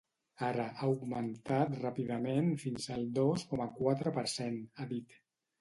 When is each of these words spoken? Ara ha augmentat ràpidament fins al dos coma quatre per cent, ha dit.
Ara 0.45 0.63
ha 0.79 0.87
augmentat 0.87 1.75
ràpidament 1.83 2.49
fins 2.63 2.89
al 2.97 3.07
dos 3.21 3.47
coma 3.53 3.71
quatre 3.79 4.15
per 4.21 4.29
cent, 4.37 4.61
ha 4.83 4.93
dit. 4.97 5.19